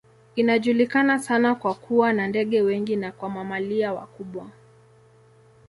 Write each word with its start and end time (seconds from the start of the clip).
Inajulikana 0.35 1.19
sana 1.19 1.55
kwa 1.55 1.73
kuwa 1.73 2.13
na 2.13 2.27
ndege 2.27 2.61
wengi 2.61 2.95
na 2.95 3.11
kwa 3.11 3.29
mamalia 3.29 3.93
wakubwa. 3.93 4.49